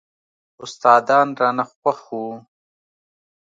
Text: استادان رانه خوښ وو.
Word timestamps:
استادان 0.63 1.27
رانه 1.39 1.65
خوښ 1.71 1.99
وو. 2.19 2.25